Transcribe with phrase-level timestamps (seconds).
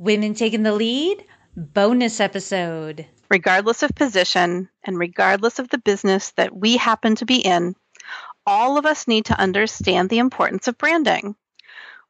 [0.00, 3.04] Women Taking the Lead bonus episode.
[3.30, 7.76] Regardless of position and regardless of the business that we happen to be in,
[8.46, 11.36] all of us need to understand the importance of branding.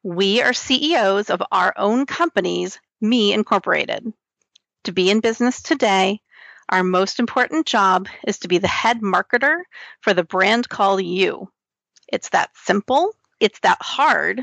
[0.04, 4.12] We are CEOs of our own companies, Me Incorporated.
[4.84, 6.20] To be in business today,
[6.68, 9.62] our most important job is to be the head marketer
[10.00, 11.50] for the brand called you.
[12.06, 14.40] It's that simple, it's that hard,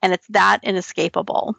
[0.00, 1.56] and it's that inescapable.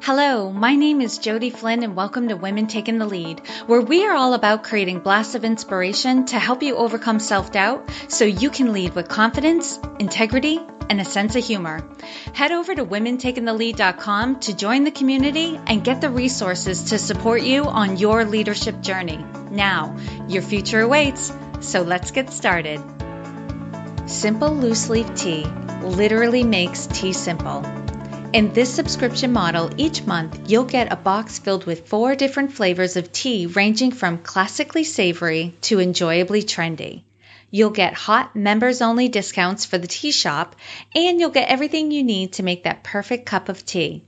[0.00, 4.06] Hello, my name is Jodi Flynn, and welcome to Women Taking the Lead, where we
[4.06, 8.50] are all about creating blasts of inspiration to help you overcome self doubt so you
[8.50, 11.86] can lead with confidence, integrity, and a sense of humor.
[12.32, 17.64] Head over to womentakingthelead.com to join the community and get the resources to support you
[17.64, 19.24] on your leadership journey.
[19.50, 19.96] Now,
[20.28, 22.80] your future awaits, so let's get started.
[24.06, 25.44] Simple loose leaf tea
[25.82, 27.64] literally makes tea simple.
[28.32, 32.96] In this subscription model, each month you'll get a box filled with four different flavors
[32.96, 37.02] of tea ranging from classically savory to enjoyably trendy.
[37.50, 40.54] You'll get hot members only discounts for the tea shop,
[40.94, 44.04] and you'll get everything you need to make that perfect cup of tea.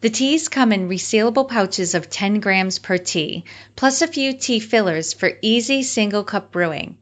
[0.00, 3.44] The teas come in resealable pouches of 10 grams per tea,
[3.76, 6.96] plus a few tea fillers for easy single cup brewing.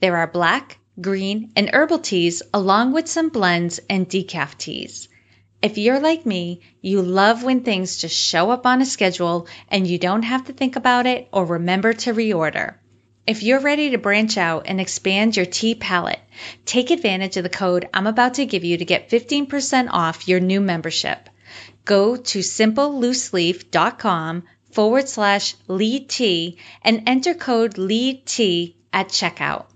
[0.00, 5.08] There are black, green, and herbal teas, along with some blends and decaf teas.
[5.60, 9.88] If you're like me, you love when things just show up on a schedule and
[9.88, 12.76] you don't have to think about it or remember to reorder.
[13.26, 16.20] If you're ready to branch out and expand your tea palate,
[16.64, 20.38] take advantage of the code I'm about to give you to get 15% off your
[20.38, 21.28] new membership.
[21.84, 29.66] Go to simplelooseleaf.com forward slash lead tea and enter code lead tea at checkout.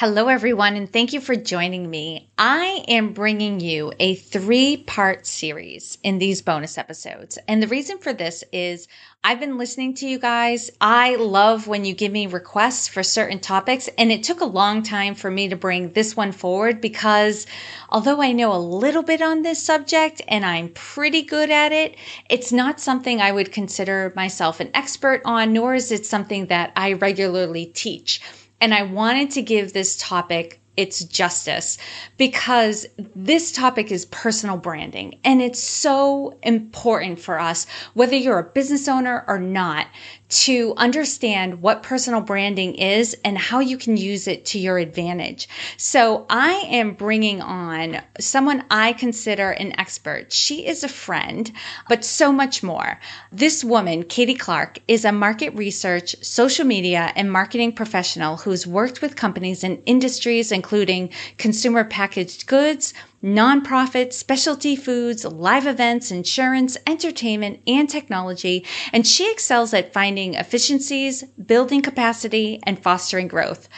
[0.00, 2.30] Hello, everyone, and thank you for joining me.
[2.38, 7.36] I am bringing you a three part series in these bonus episodes.
[7.46, 8.88] And the reason for this is
[9.22, 10.70] I've been listening to you guys.
[10.80, 14.82] I love when you give me requests for certain topics, and it took a long
[14.82, 17.46] time for me to bring this one forward because
[17.90, 21.96] although I know a little bit on this subject and I'm pretty good at it,
[22.30, 26.72] it's not something I would consider myself an expert on, nor is it something that
[26.74, 28.22] I regularly teach.
[28.60, 31.78] And I wanted to give this topic its justice
[32.16, 38.44] because this topic is personal branding and it's so important for us, whether you're a
[38.44, 39.88] business owner or not,
[40.30, 45.48] to understand what personal branding is and how you can use it to your advantage.
[45.76, 50.32] So I am bringing on someone I consider an expert.
[50.32, 51.50] She is a friend,
[51.88, 52.98] but so much more.
[53.32, 59.02] This woman, Katie Clark, is a market research, social media, and marketing professional who's worked
[59.02, 67.60] with companies in industries including consumer packaged goods, nonprofits, specialty foods, live events, insurance, entertainment,
[67.66, 73.68] and technology, and she excels at finding efficiencies, building capacity, and fostering growth.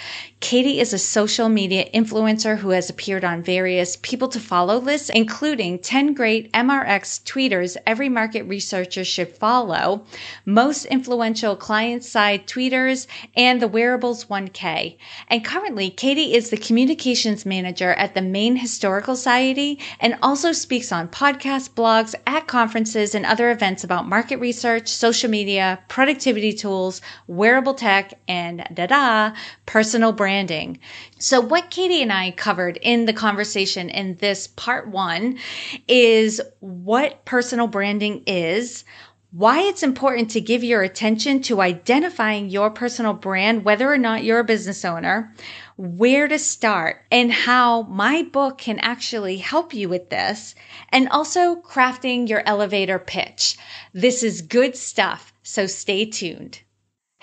[0.42, 5.08] Katie is a social media influencer who has appeared on various people to follow lists,
[5.08, 10.04] including 10 great MRX tweeters every market researcher should follow,
[10.44, 14.96] most influential client side tweeters, and the Wearables 1K.
[15.28, 20.90] And currently, Katie is the communications manager at the Maine Historical Society and also speaks
[20.90, 27.00] on podcasts, blogs, at conferences, and other events about market research, social media, productivity tools,
[27.28, 29.32] wearable tech, and da da,
[29.66, 30.78] personal brand branding.
[31.18, 35.38] So, what Katie and I covered in the conversation in this part one
[35.86, 38.86] is what personal branding is,
[39.30, 44.24] why it's important to give your attention to identifying your personal brand, whether or not
[44.24, 45.34] you're a business owner,
[45.76, 50.54] where to start, and how my book can actually help you with this,
[50.88, 53.58] and also crafting your elevator pitch.
[53.92, 56.60] This is good stuff, so stay tuned.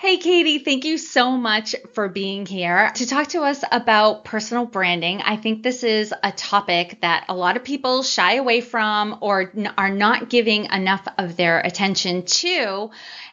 [0.00, 4.64] Hey, Katie, thank you so much for being here to talk to us about personal
[4.64, 5.20] branding.
[5.20, 9.52] I think this is a topic that a lot of people shy away from or
[9.76, 12.90] are not giving enough of their attention to.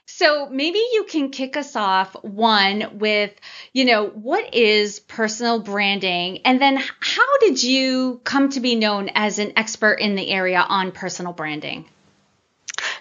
[0.07, 3.33] So maybe you can kick us off one with,
[3.71, 6.39] you know, what is personal branding?
[6.43, 10.59] And then how did you come to be known as an expert in the area
[10.59, 11.85] on personal branding?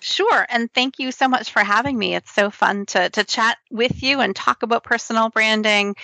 [0.00, 0.46] Sure.
[0.48, 2.14] And thank you so much for having me.
[2.14, 5.96] It's so fun to, to chat with you and talk about personal branding.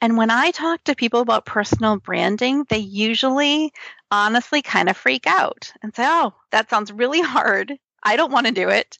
[0.00, 3.72] And when I talk to people about personal branding, they usually
[4.10, 7.78] honestly kind of freak out and say, oh, that sounds really hard.
[8.02, 8.98] I don't want to do it.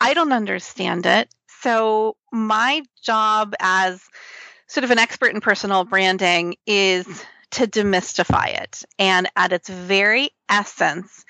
[0.00, 1.28] I don't understand it.
[1.62, 4.02] So, my job as
[4.68, 7.06] sort of an expert in personal branding is
[7.52, 8.84] to demystify it.
[8.98, 11.24] And at its very essence,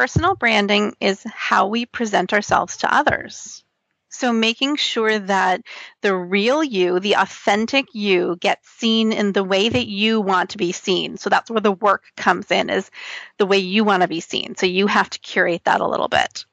[0.00, 3.62] personal branding is how we present ourselves to others.
[4.08, 5.60] So making sure that
[6.00, 10.56] the real you, the authentic you gets seen in the way that you want to
[10.56, 11.18] be seen.
[11.18, 12.90] So that's where the work comes in is
[13.36, 14.56] the way you want to be seen.
[14.56, 16.46] So you have to curate that a little bit.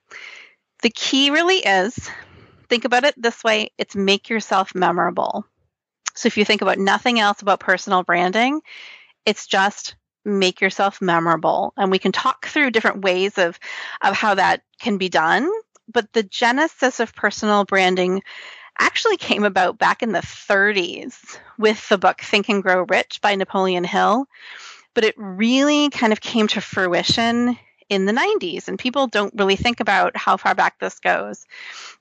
[0.82, 1.98] The key really is
[2.68, 5.46] think about it this way, it's make yourself memorable.
[6.16, 8.60] So if you think about nothing else about personal branding,
[9.26, 9.96] it's just
[10.28, 11.74] make yourself memorable.
[11.78, 13.60] And we can talk through different ways of
[14.02, 15.50] of how that can be done
[15.92, 18.24] but the genesis of personal branding
[18.80, 23.36] actually came about back in the 30s with the book Think and Grow Rich by
[23.36, 24.28] Napoleon Hill.
[24.94, 27.58] But it really kind of came to fruition
[27.90, 31.46] in the 90s, and people don't really think about how far back this goes.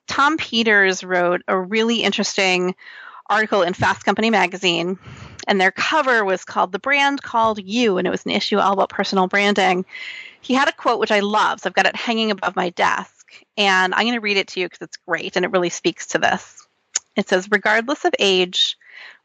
[0.08, 2.74] Tom Peters wrote a really interesting
[3.28, 4.98] article in Fast Company magazine,
[5.46, 8.72] and their cover was called The Brand Called You, and it was an issue all
[8.72, 9.84] about personal branding.
[10.40, 13.16] He had a quote which I love, so I've got it hanging above my desk
[13.56, 16.08] and I'm going to read it to you because it's great and it really speaks
[16.08, 16.66] to this.
[17.16, 18.76] It says, regardless of age,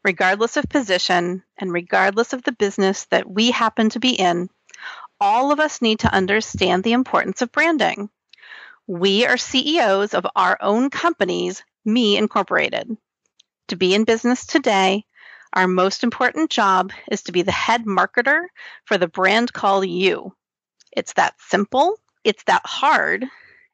[0.04, 4.48] regardless of position, and regardless of the business that we happen to be in,
[5.20, 8.08] all of us need to understand the importance of branding.
[8.86, 12.96] We are CEOs of our own companies, Me Incorporated.
[13.68, 15.04] To be in business today,
[15.52, 18.46] our most important job is to be the head marketer
[18.84, 20.34] for the brand called You.
[20.96, 23.24] It's that simple, it's that hard,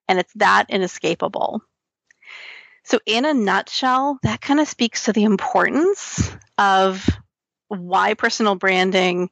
[0.09, 1.63] and it's that inescapable.
[2.85, 7.07] So, in a nutshell, that kind of speaks to the importance of
[7.69, 9.31] why personal branding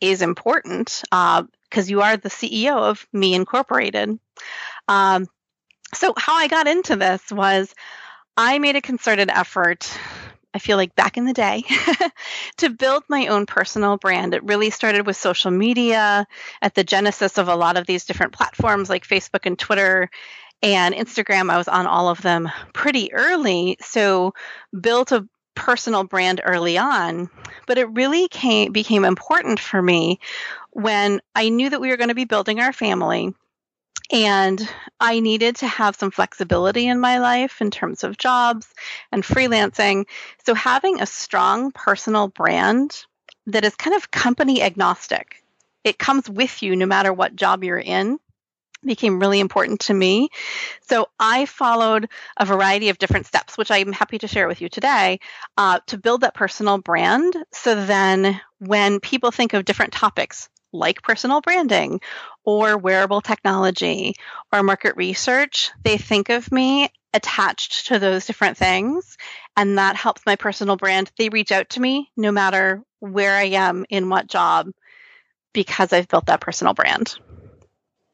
[0.00, 4.18] is important because uh, you are the CEO of Me Incorporated.
[4.88, 5.26] Um,
[5.94, 7.72] so, how I got into this was
[8.36, 9.96] I made a concerted effort
[10.56, 11.64] I feel like back in the day,
[12.56, 14.32] to build my own personal brand.
[14.32, 16.26] It really started with social media
[16.62, 20.08] at the genesis of a lot of these different platforms like Facebook and Twitter
[20.62, 21.50] and Instagram.
[21.50, 23.76] I was on all of them pretty early.
[23.82, 24.32] So,
[24.80, 27.28] built a personal brand early on,
[27.66, 30.20] but it really came, became important for me
[30.70, 33.34] when I knew that we were going to be building our family
[34.10, 34.68] and
[35.00, 38.66] I needed to have some flexibility in my life in terms of jobs
[39.10, 40.06] and freelancing.
[40.44, 43.04] So, having a strong personal brand
[43.46, 45.42] that is kind of company agnostic,
[45.84, 48.18] it comes with you no matter what job you're in,
[48.84, 50.28] became really important to me.
[50.82, 54.68] So, I followed a variety of different steps, which I'm happy to share with you
[54.68, 55.18] today,
[55.56, 57.36] uh, to build that personal brand.
[57.52, 62.00] So then, when people think of different topics, like personal branding
[62.44, 64.14] or wearable technology
[64.52, 69.16] or market research, they think of me attached to those different things.
[69.56, 71.10] And that helps my personal brand.
[71.18, 74.70] They reach out to me no matter where I am in what job
[75.52, 77.14] because I've built that personal brand.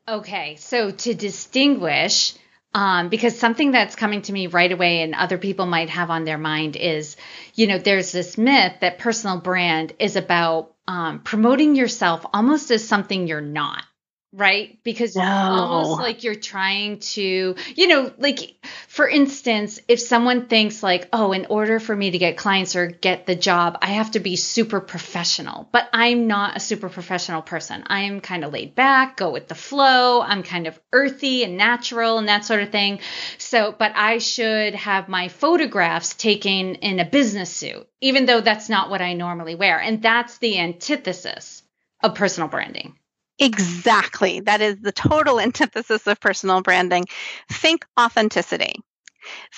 [0.09, 0.57] Okay.
[0.57, 2.35] So to distinguish,
[2.75, 6.25] um, because something that's coming to me right away and other people might have on
[6.25, 7.17] their mind is,
[7.55, 12.87] you know, there's this myth that personal brand is about um, promoting yourself almost as
[12.87, 13.85] something you're not
[14.33, 14.79] right?
[14.83, 15.23] Because no.
[15.23, 18.55] almost like you're trying to, you know, like
[18.89, 22.87] for instance, if someone thinks like, oh, in order for me to get clients or
[22.87, 25.69] get the job, I have to be super professional.
[25.71, 27.85] But I'm not a super professional person.
[27.87, 30.23] I am kind of laid back, go with the flow.
[30.23, 33.01] I'm kind of earthy and natural and that sort of thing.
[33.37, 38.71] So, but I should have my photographs taken in a business suit, even though that's
[38.71, 39.79] not what I normally wear.
[39.79, 41.63] And that's the antithesis
[42.03, 42.97] of personal branding.
[43.43, 44.41] Exactly.
[44.41, 47.07] That is the total antithesis of personal branding.
[47.51, 48.77] Think authenticity.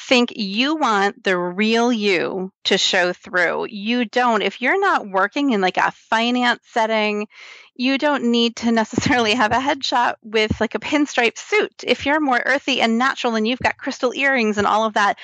[0.09, 3.67] Think you want the real you to show through.
[3.71, 4.43] You don't.
[4.43, 7.29] If you're not working in like a finance setting,
[7.75, 11.85] you don't need to necessarily have a headshot with like a pinstripe suit.
[11.87, 15.19] If you're more earthy and natural and you've got crystal earrings and all of that,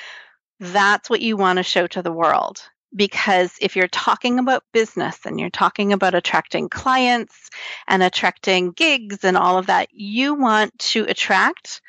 [0.61, 2.63] that's what you want to show to the world
[2.95, 7.51] because if you're talking about business and you're talking about attracting clients
[7.87, 11.81] and attracting gigs and all of that, you want to attract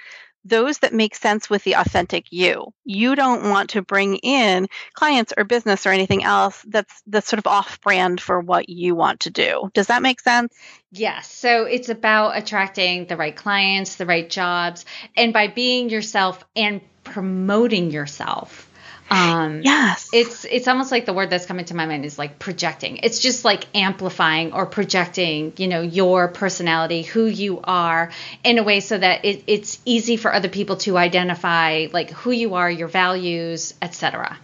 [0.44, 2.74] those that make sense with the authentic you.
[2.84, 7.40] You don't want to bring in clients or business or anything else that's that's sort
[7.40, 9.70] of off brand for what you want to do.
[9.74, 10.56] Does that make sense?
[10.92, 11.32] Yes.
[11.32, 16.82] So it's about attracting the right clients, the right jobs, and by being yourself and
[17.04, 18.68] promoting yourself
[19.10, 20.10] um, yes.
[20.14, 22.98] It's it's almost like the word that's coming to my mind is like projecting.
[22.98, 28.12] It's just like amplifying or projecting, you know, your personality, who you are,
[28.44, 32.32] in a way so that it, it's easy for other people to identify like who
[32.32, 34.38] you are, your values, etc.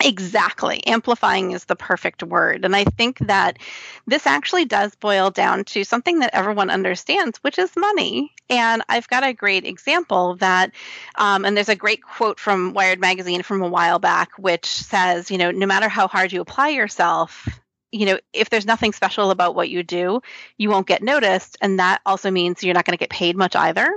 [0.00, 0.86] Exactly.
[0.86, 2.64] Amplifying is the perfect word.
[2.64, 3.58] And I think that
[4.06, 8.32] this actually does boil down to something that everyone understands, which is money.
[8.50, 10.72] And I've got a great example that,
[11.16, 15.30] um, and there's a great quote from Wired Magazine from a while back, which says,
[15.30, 17.46] you know, no matter how hard you apply yourself,
[17.92, 20.20] you know, if there's nothing special about what you do,
[20.56, 21.56] you won't get noticed.
[21.60, 23.88] And that also means you're not going to get paid much either.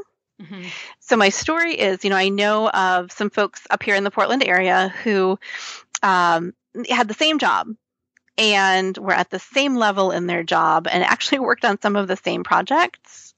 [0.42, 0.64] Mm-hmm.
[1.00, 4.12] So my story is, you know, I know of some folks up here in the
[4.12, 5.38] Portland area who
[6.04, 6.54] um,
[6.90, 7.68] had the same job
[8.38, 12.08] and were at the same level in their job and actually worked on some of
[12.08, 13.31] the same projects.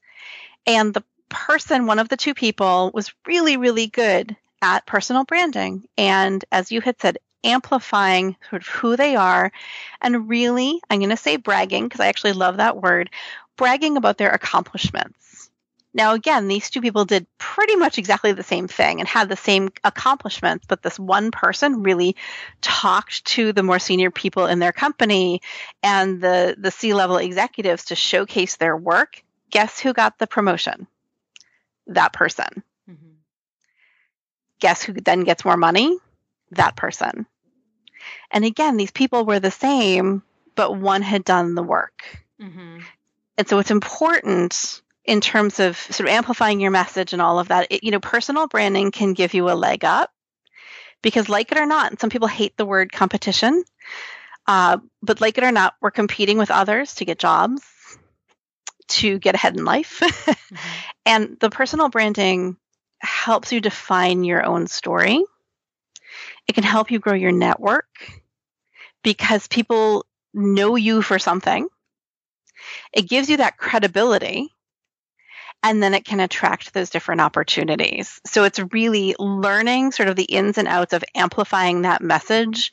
[0.66, 5.86] And the person, one of the two people, was really, really good at personal branding.
[5.98, 9.52] And as you had said, amplifying sort of who they are
[10.00, 13.10] and really, I'm going to say bragging because I actually love that word,
[13.56, 15.50] bragging about their accomplishments.
[15.96, 19.36] Now, again, these two people did pretty much exactly the same thing and had the
[19.36, 22.16] same accomplishments, but this one person really
[22.62, 25.40] talked to the more senior people in their company
[25.84, 29.22] and the, the C level executives to showcase their work.
[29.54, 30.88] Guess who got the promotion?
[31.86, 32.64] That person.
[32.90, 33.12] Mm-hmm.
[34.58, 35.96] Guess who then gets more money?
[36.50, 37.26] That person.
[38.32, 40.24] And again, these people were the same,
[40.56, 42.04] but one had done the work.
[42.42, 42.80] Mm-hmm.
[43.38, 47.48] And so it's important in terms of sort of amplifying your message and all of
[47.48, 47.68] that.
[47.70, 50.10] It, you know, personal branding can give you a leg up
[51.00, 53.62] because, like it or not, some people hate the word competition.
[54.48, 57.62] Uh, but like it or not, we're competing with others to get jobs,
[58.88, 60.00] to get ahead in life.
[60.02, 60.56] mm-hmm.
[61.06, 62.56] And the personal branding
[63.00, 65.22] helps you define your own story.
[66.46, 67.86] It can help you grow your network
[69.02, 71.68] because people know you for something.
[72.92, 74.50] It gives you that credibility
[75.62, 78.20] and then it can attract those different opportunities.
[78.26, 82.70] So it's really learning sort of the ins and outs of amplifying that message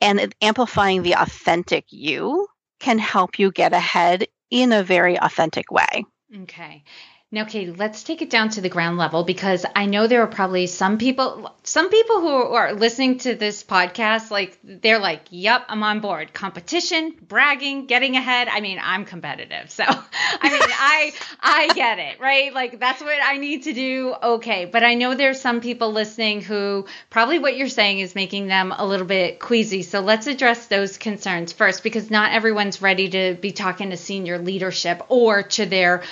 [0.00, 2.48] and amplifying the authentic you
[2.80, 6.04] can help you get ahead in a very authentic way.
[6.42, 6.84] Okay.
[7.32, 10.26] Now, Katie, let's take it down to the ground level because I know there are
[10.26, 15.66] probably some people, some people who are listening to this podcast, like they're like, "Yep,
[15.68, 18.48] I'm on board." Competition, bragging, getting ahead.
[18.48, 22.52] I mean, I'm competitive, so I mean, I I get it, right?
[22.52, 24.12] Like that's what I need to do.
[24.20, 28.48] Okay, but I know there's some people listening who probably what you're saying is making
[28.48, 29.82] them a little bit queasy.
[29.82, 34.36] So let's address those concerns first because not everyone's ready to be talking to senior
[34.40, 36.02] leadership or to their,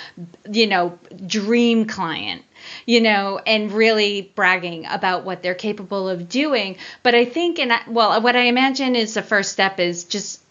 [0.49, 0.97] you know
[1.27, 2.43] dream client
[2.85, 6.77] you know, and really bragging about what they're capable of doing.
[7.03, 10.41] But I think, and I, well, what I imagine is the first step is just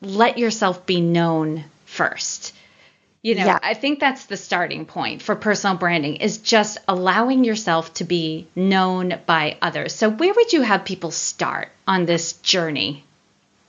[0.00, 2.54] let yourself be known first.
[3.22, 3.58] You know, yeah.
[3.62, 8.46] I think that's the starting point for personal branding is just allowing yourself to be
[8.54, 9.94] known by others.
[9.94, 13.02] So, where would you have people start on this journey?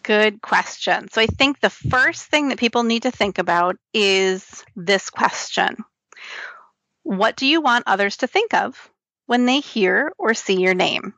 [0.05, 1.09] Good question.
[1.11, 5.77] So, I think the first thing that people need to think about is this question
[7.01, 8.89] what do you want others to think of
[9.27, 11.13] when they hear or see your name?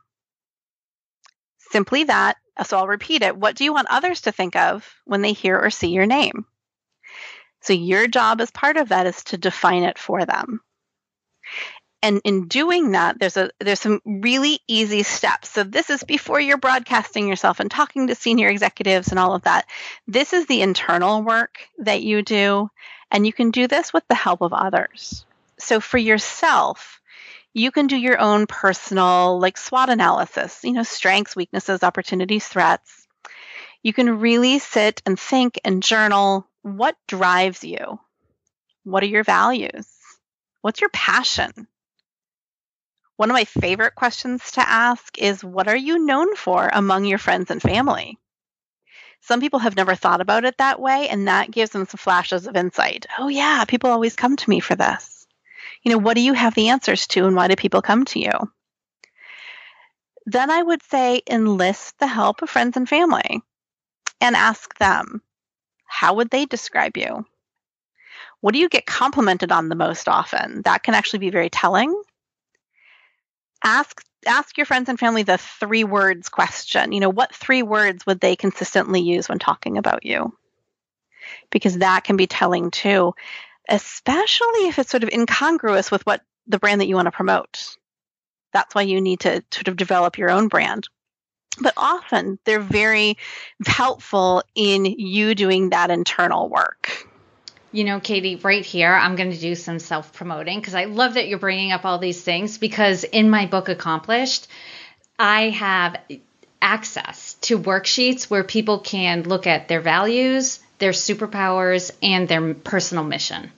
[1.70, 2.36] Simply that.
[2.66, 3.36] So I'll repeat it.
[3.36, 6.44] What do you want others to think of when they hear or see your name?
[7.62, 10.60] So your job as part of that is to define it for them.
[12.02, 15.48] And in doing that, there's a there's some really easy steps.
[15.48, 19.42] So this is before you're broadcasting yourself and talking to senior executives and all of
[19.42, 19.66] that.
[20.06, 22.70] This is the internal work that you do,
[23.10, 25.24] and you can do this with the help of others
[25.58, 27.00] so for yourself,
[27.52, 33.06] you can do your own personal like SWOT analysis, you know, strengths, weaknesses, opportunities, threats.
[33.82, 37.98] You can really sit and think and journal what drives you?
[38.84, 39.88] What are your values?
[40.60, 41.66] What's your passion?
[43.18, 47.18] One of my favorite questions to ask is what are you known for among your
[47.18, 48.18] friends and family?
[49.20, 52.46] Some people have never thought about it that way, and that gives them some flashes
[52.46, 53.04] of insight.
[53.18, 55.18] Oh, yeah, people always come to me for this
[55.82, 58.20] you know, what do you have the answers to and why do people come to
[58.20, 58.32] you?
[60.26, 63.40] Then I would say enlist the help of friends and family
[64.20, 65.22] and ask them,
[65.86, 67.24] how would they describe you?
[68.40, 70.62] What do you get complimented on the most often?
[70.62, 72.02] That can actually be very telling.
[73.64, 76.92] Ask ask your friends and family the three words question.
[76.92, 80.32] You know, what three words would they consistently use when talking about you?
[81.50, 83.14] Because that can be telling too
[83.68, 87.76] especially if it's sort of incongruous with what the brand that you want to promote.
[88.52, 90.88] That's why you need to sort of develop your own brand.
[91.60, 93.18] But often they're very
[93.66, 97.07] helpful in you doing that internal work.
[97.70, 101.14] You know, Katie, right here, I'm going to do some self promoting because I love
[101.14, 104.48] that you're bringing up all these things because in my book, Accomplished,
[105.18, 106.00] I have
[106.62, 113.04] access to worksheets where people can look at their values, their superpowers, and their personal
[113.04, 113.52] mission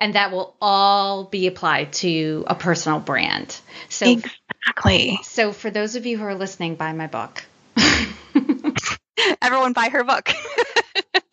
[0.00, 3.58] and that will all be applied to a personal brand.
[3.88, 5.18] So exactly.
[5.22, 7.44] So for those of you who are listening, buy my book.
[9.42, 10.30] Everyone buy her book.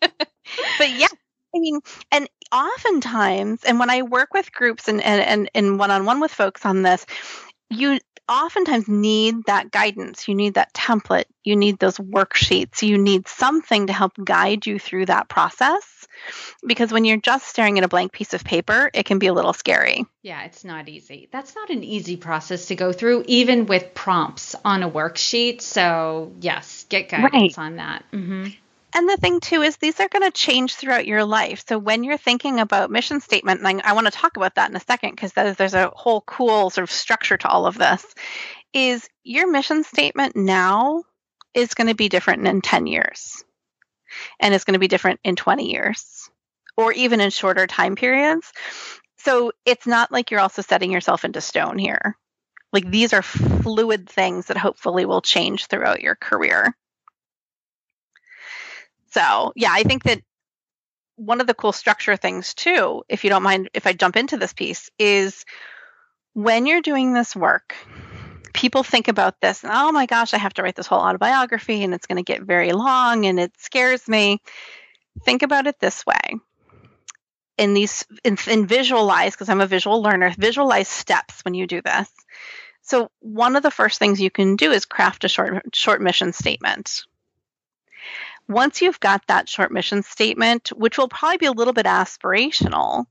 [0.00, 1.06] but yeah,
[1.56, 1.80] I mean,
[2.12, 6.66] and oftentimes, and when I work with groups and and and, and one-on-one with folks
[6.66, 7.06] on this,
[7.70, 7.98] you
[8.28, 10.26] oftentimes need that guidance.
[10.26, 11.26] You need that template.
[11.44, 12.82] You need those worksheets.
[12.82, 16.06] You need something to help guide you through that process.
[16.66, 19.32] Because when you're just staring at a blank piece of paper, it can be a
[19.32, 20.04] little scary.
[20.22, 21.28] Yeah, it's not easy.
[21.30, 25.60] That's not an easy process to go through, even with prompts on a worksheet.
[25.60, 27.58] So, yes, get guidance right.
[27.58, 28.04] on that.
[28.12, 28.46] Mm-hmm.
[28.96, 31.62] And the thing too is these are going to change throughout your life.
[31.68, 34.70] So when you're thinking about mission statement, and I, I want to talk about that
[34.70, 38.02] in a second because there's a whole cool sort of structure to all of this,
[38.72, 41.04] is your mission statement now
[41.52, 43.44] is going to be different in 10 years.
[44.40, 46.30] And it's going to be different in 20 years
[46.78, 48.50] or even in shorter time periods.
[49.18, 52.16] So it's not like you're also setting yourself into stone here.
[52.72, 56.74] Like these are fluid things that hopefully will change throughout your career.
[59.10, 60.20] So, yeah, I think that
[61.16, 64.36] one of the cool structure things, too, if you don't mind if I jump into
[64.36, 65.44] this piece, is
[66.34, 67.74] when you're doing this work,
[68.52, 71.82] people think about this, and, oh my gosh, I have to write this whole autobiography
[71.82, 74.40] and it's going to get very long and it scares me.
[75.24, 76.34] Think about it this way.
[77.56, 82.10] In these, in visualize, because I'm a visual learner, visualize steps when you do this.
[82.82, 86.34] So one of the first things you can do is craft a short short mission
[86.34, 87.02] statement
[88.48, 93.06] once you've got that short mission statement, which will probably be a little bit aspirational,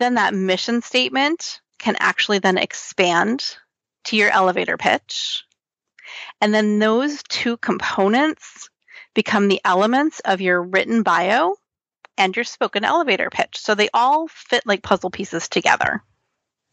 [0.00, 3.56] then that mission statement can actually then expand
[4.04, 5.44] to your elevator pitch.
[6.40, 8.68] And then those two components
[9.14, 11.56] become the elements of your written bio
[12.18, 13.58] and your spoken elevator pitch.
[13.58, 16.02] So they all fit like puzzle pieces together.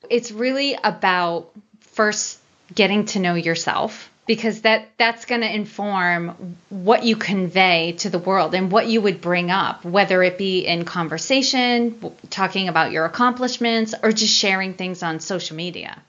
[0.09, 2.39] It's really about first
[2.73, 8.19] getting to know yourself because that that's going to inform what you convey to the
[8.19, 13.05] world and what you would bring up whether it be in conversation talking about your
[13.05, 16.01] accomplishments or just sharing things on social media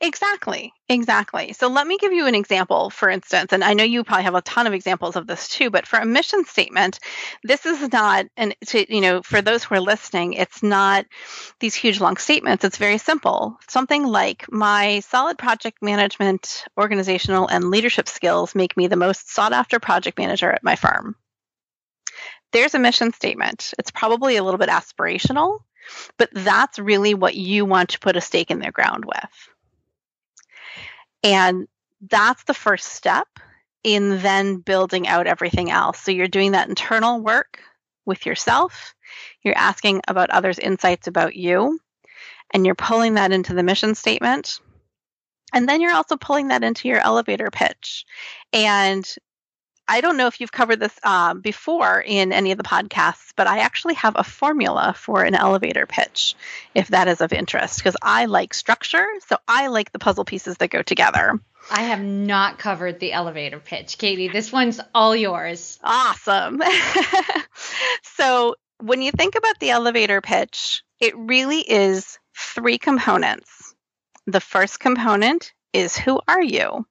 [0.00, 0.72] Exactly.
[0.88, 1.52] Exactly.
[1.52, 4.36] So let me give you an example, for instance, and I know you probably have
[4.36, 7.00] a ton of examples of this too, but for a mission statement,
[7.42, 11.04] this is not, and you know, for those who are listening, it's not
[11.58, 12.64] these huge long statements.
[12.64, 13.58] It's very simple.
[13.68, 19.52] Something like my solid project management, organizational, and leadership skills make me the most sought
[19.52, 21.16] after project manager at my firm.
[22.52, 23.74] There's a mission statement.
[23.78, 25.60] It's probably a little bit aspirational,
[26.18, 29.48] but that's really what you want to put a stake in the ground with.
[31.22, 31.68] And
[32.08, 33.28] that's the first step
[33.84, 36.00] in then building out everything else.
[36.00, 37.60] So you're doing that internal work
[38.04, 38.94] with yourself,
[39.42, 41.78] you're asking about others' insights about you,
[42.54, 44.60] and you're pulling that into the mission statement.
[45.52, 48.04] And then you're also pulling that into your elevator pitch.
[48.52, 49.06] And
[49.88, 53.46] I don't know if you've covered this um, before in any of the podcasts, but
[53.46, 56.34] I actually have a formula for an elevator pitch,
[56.74, 59.06] if that is of interest, because I like structure.
[59.26, 61.40] So I like the puzzle pieces that go together.
[61.70, 63.98] I have not covered the elevator pitch.
[63.98, 65.78] Katie, this one's all yours.
[65.82, 66.62] Awesome.
[68.02, 73.74] so when you think about the elevator pitch, it really is three components.
[74.26, 76.86] The first component is who are you?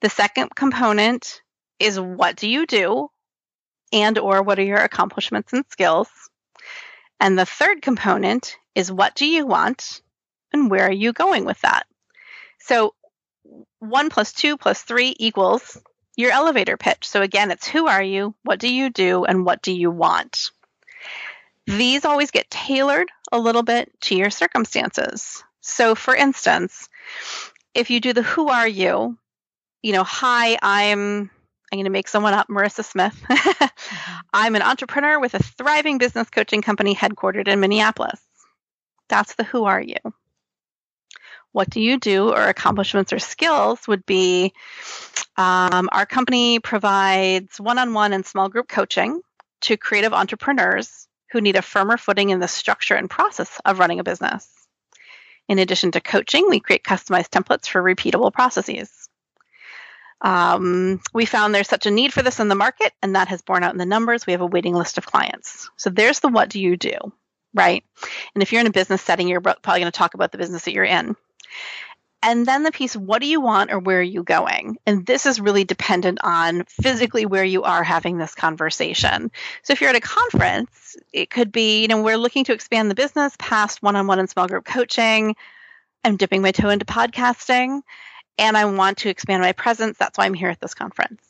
[0.00, 1.40] The second component
[1.78, 3.10] is what do you do
[3.92, 6.08] and or what are your accomplishments and skills?
[7.20, 10.02] And the third component is what do you want
[10.52, 11.86] and where are you going with that?
[12.60, 12.94] So
[13.80, 15.78] 1 plus 2 plus 3 equals
[16.16, 17.06] your elevator pitch.
[17.06, 20.50] So again, it's who are you, what do you do, and what do you want?
[21.66, 25.42] These always get tailored a little bit to your circumstances.
[25.60, 26.88] So for instance,
[27.74, 29.18] if you do the who are you,
[29.82, 31.30] you know, hi, I'm
[31.74, 33.20] I'm going to make someone up, Marissa Smith.
[34.32, 38.20] I'm an entrepreneur with a thriving business coaching company headquartered in Minneapolis.
[39.08, 39.96] That's the who are you.
[41.50, 44.52] What do you do, or accomplishments or skills would be
[45.36, 49.20] um, our company provides one on one and small group coaching
[49.62, 53.98] to creative entrepreneurs who need a firmer footing in the structure and process of running
[53.98, 54.48] a business.
[55.48, 59.03] In addition to coaching, we create customized templates for repeatable processes.
[60.24, 63.42] Um, we found there's such a need for this in the market, and that has
[63.42, 64.26] borne out in the numbers.
[64.26, 65.70] We have a waiting list of clients.
[65.76, 66.96] So there's the what do you do,
[67.52, 67.84] right?
[68.34, 70.64] And if you're in a business setting, you're probably going to talk about the business
[70.64, 71.14] that you're in.
[72.22, 74.78] And then the piece, what do you want or where are you going?
[74.86, 79.30] And this is really dependent on physically where you are having this conversation.
[79.62, 82.90] So if you're at a conference, it could be, you know, we're looking to expand
[82.90, 85.36] the business past one on one and small group coaching.
[86.02, 87.82] I'm dipping my toe into podcasting
[88.38, 89.98] and I want to expand my presence.
[89.98, 91.22] That's why I'm here at this conference.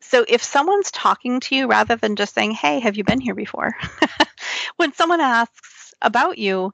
[0.00, 3.34] So if someone's talking to you rather than just saying, Hey, have you been here
[3.34, 3.76] before?
[4.76, 6.72] when someone asks about you,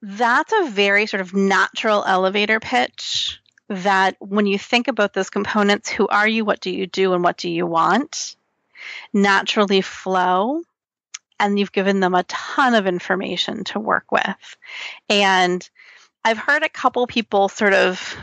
[0.00, 5.88] that's a very sort of natural elevator pitch that when you think about those components,
[5.88, 8.36] who are you, what do you do, and what do you want,
[9.12, 10.62] naturally flow.
[11.38, 14.56] And you've given them a ton of information to work with.
[15.08, 15.68] And
[16.24, 18.16] I've heard a couple people sort of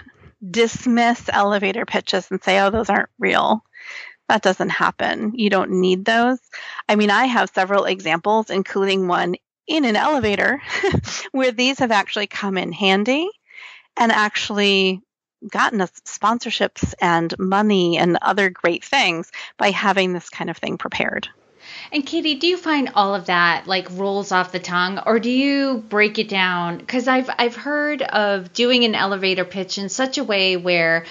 [0.49, 3.63] dismiss elevator pitches and say, oh, those aren't real.
[4.29, 5.33] That doesn't happen.
[5.35, 6.39] You don't need those.
[6.88, 9.35] I mean, I have several examples, including one
[9.67, 10.62] in an elevator
[11.31, 13.29] where these have actually come in handy
[13.97, 15.01] and actually
[15.51, 20.77] gotten us sponsorships and money and other great things by having this kind of thing
[20.77, 21.27] prepared.
[21.91, 25.29] And Katie, do you find all of that like rolls off the tongue or do
[25.29, 30.17] you break it down cuz I've I've heard of doing an elevator pitch in such
[30.17, 31.05] a way where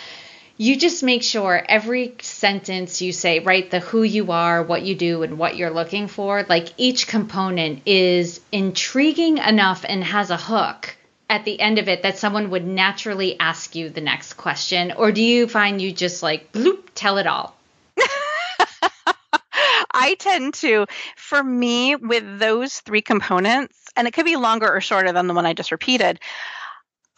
[0.60, 4.96] you just make sure every sentence you say, right, the who you are, what you
[4.96, 10.36] do, and what you're looking for, like each component is intriguing enough and has a
[10.36, 10.96] hook
[11.30, 14.92] at the end of it that someone would naturally ask you the next question?
[14.96, 17.54] Or do you find you just like, bloop, tell it all?
[19.98, 24.80] I tend to, for me, with those three components, and it could be longer or
[24.80, 26.20] shorter than the one I just repeated.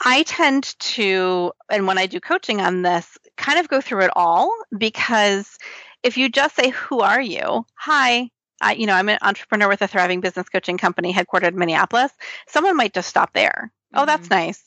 [0.03, 4.11] I tend to, and when I do coaching on this, kind of go through it
[4.17, 5.59] all because
[6.03, 7.67] if you just say, Who are you?
[7.75, 8.31] Hi,
[8.63, 12.13] I, you know, I'm an entrepreneur with a thriving business coaching company headquartered in Minneapolis.
[12.49, 13.73] Someone might just stop there.
[13.95, 14.03] Mm-hmm.
[14.03, 14.47] Oh, that's mm-hmm.
[14.47, 14.63] nice.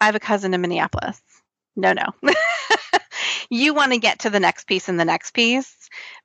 [0.00, 1.20] I have a cousin in Minneapolis.
[1.76, 2.06] No, no.
[3.50, 5.76] you want to get to the next piece and the next piece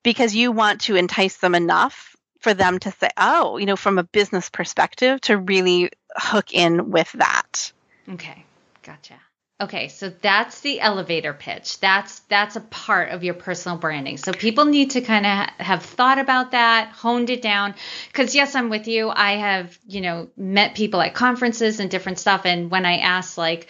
[0.06, 3.98] because you want to entice them enough for them to say, oh, you know, from
[3.98, 7.74] a business perspective, to really hook in with that.
[8.08, 8.46] Okay,
[8.84, 9.16] gotcha.
[9.60, 11.80] Okay, so that's the elevator pitch.
[11.80, 14.18] That's that's a part of your personal branding.
[14.18, 17.74] So people need to kind of have thought about that, honed it down
[18.14, 19.10] cuz yes, I'm with you.
[19.10, 23.38] I have, you know, met people at conferences and different stuff and when I ask
[23.38, 23.68] like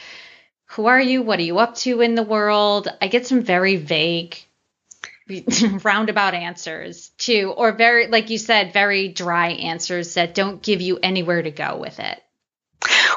[0.66, 1.22] who are you?
[1.22, 2.90] What are you up to in the world?
[3.00, 4.36] I get some very vague
[5.84, 11.00] roundabout answers too or very like you said very dry answers that don't give you
[11.02, 12.22] anywhere to go with it.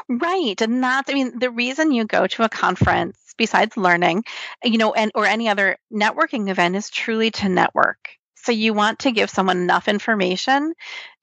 [0.07, 0.59] Right.
[0.59, 4.23] And that's, I mean, the reason you go to a conference besides learning,
[4.63, 8.09] you know, and or any other networking event is truly to network.
[8.35, 10.73] So you want to give someone enough information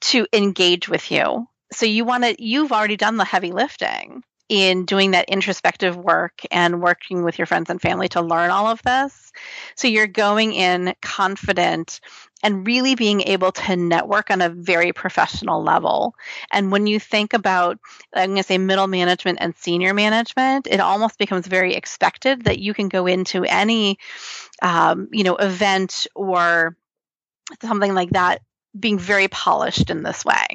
[0.03, 1.49] to engage with you.
[1.73, 6.43] So you want to, you've already done the heavy lifting in doing that introspective work
[6.51, 9.33] and working with your friends and family to learn all of this.
[9.75, 12.01] So you're going in confident
[12.43, 16.15] and really being able to network on a very professional level.
[16.53, 17.79] And when you think about,
[18.15, 22.59] I'm going to say middle management and senior management, it almost becomes very expected that
[22.59, 23.99] you can go into any,
[24.63, 26.77] um, you know, event or
[27.63, 28.43] something like that
[28.79, 30.47] being very polished in this way.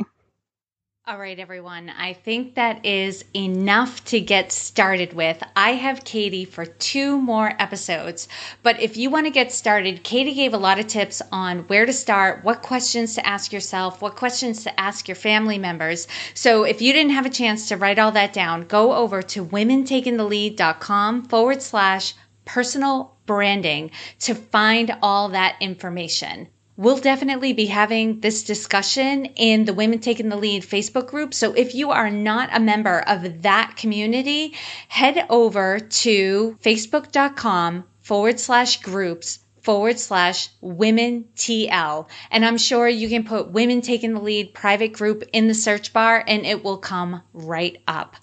[1.08, 1.90] All right, everyone.
[1.90, 5.42] I think that is enough to get started with.
[5.56, 8.28] I have Katie for two more episodes,
[8.62, 11.88] but if you want to get started, Katie gave a lot of tips on where
[11.88, 16.08] to start, what questions to ask yourself, what questions to ask your family members.
[16.36, 19.44] So if you didn't have a chance to write all that down, go over to
[19.44, 22.14] womentakingthelead.com forward slash
[22.46, 29.74] personal branding to find all that information we'll definitely be having this discussion in the
[29.74, 31.34] Women Taking the Lead Facebook group.
[31.34, 34.56] So if you are not a member of that community,
[34.88, 42.08] head over to facebook.com forward slash groups forward slash women TL.
[42.32, 45.94] And I'm sure you can put Women Taking the Lead private group in the search
[45.94, 48.16] bar and it will come right up.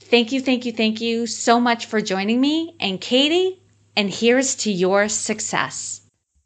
[0.00, 3.60] Thank you, thank you, thank you so much for joining me and Katie.
[3.94, 6.07] And here's to your success.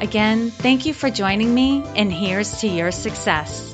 [0.00, 3.69] Again, thank you for joining me, and here's to your success.